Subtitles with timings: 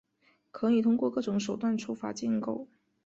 [0.49, 2.41] 可以通过各种手段触发构建。